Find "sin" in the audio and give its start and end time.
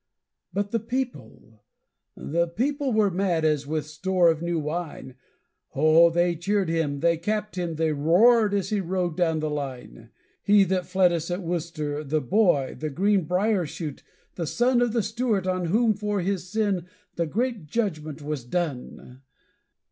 16.49-16.87